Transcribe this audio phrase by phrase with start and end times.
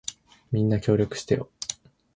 [0.51, 1.51] みんな、協力してよ。